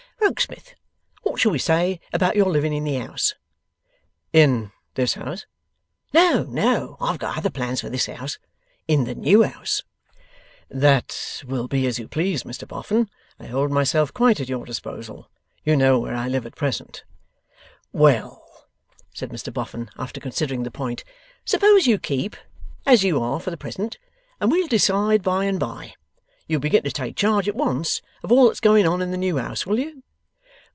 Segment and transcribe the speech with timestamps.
[0.23, 0.75] Rokesmith,
[1.23, 3.33] what shall we say about your living in the house?'
[4.31, 5.47] 'In this house?'
[6.13, 6.95] 'No, no.
[7.01, 8.37] I have got other plans for this house.
[8.87, 9.81] In the new house?'
[10.69, 13.09] 'That will be as you please, Mr Boffin.
[13.39, 15.27] I hold myself quite at your disposal.
[15.65, 17.03] You know where I live at present.'
[17.91, 18.67] 'Well!'
[19.13, 21.03] said Mr Boffin, after considering the point;
[21.45, 22.35] 'suppose you keep
[22.85, 23.97] as you are for the present,
[24.39, 25.95] and we'll decide by and by.
[26.47, 29.37] You'll begin to take charge at once, of all that's going on in the new
[29.37, 30.03] house, will you?